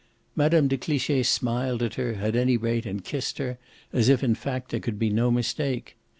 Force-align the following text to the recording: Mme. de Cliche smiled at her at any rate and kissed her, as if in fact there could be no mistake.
Mme. 0.35 0.65
de 0.65 0.77
Cliche 0.79 1.21
smiled 1.21 1.83
at 1.83 1.93
her 1.93 2.13
at 2.13 2.35
any 2.35 2.57
rate 2.57 2.87
and 2.87 3.03
kissed 3.05 3.37
her, 3.37 3.59
as 3.93 4.09
if 4.09 4.23
in 4.23 4.33
fact 4.33 4.71
there 4.71 4.79
could 4.79 4.97
be 4.97 5.11
no 5.11 5.29
mistake. 5.29 5.95